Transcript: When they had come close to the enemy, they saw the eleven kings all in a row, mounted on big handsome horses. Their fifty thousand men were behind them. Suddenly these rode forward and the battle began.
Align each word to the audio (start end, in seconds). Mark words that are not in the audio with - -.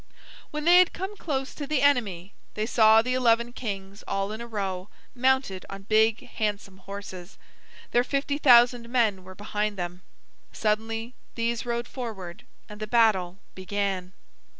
When 0.49 0.65
they 0.65 0.79
had 0.79 0.93
come 0.93 1.15
close 1.15 1.53
to 1.53 1.67
the 1.67 1.83
enemy, 1.83 2.33
they 2.55 2.65
saw 2.65 3.03
the 3.03 3.13
eleven 3.13 3.53
kings 3.53 4.03
all 4.07 4.31
in 4.31 4.41
a 4.41 4.47
row, 4.47 4.89
mounted 5.13 5.63
on 5.69 5.83
big 5.83 6.27
handsome 6.27 6.79
horses. 6.79 7.37
Their 7.91 8.03
fifty 8.03 8.39
thousand 8.39 8.89
men 8.89 9.23
were 9.23 9.35
behind 9.35 9.77
them. 9.77 10.01
Suddenly 10.51 11.13
these 11.35 11.67
rode 11.67 11.87
forward 11.87 12.47
and 12.67 12.79
the 12.79 12.87
battle 12.87 13.37
began. 13.53 14.13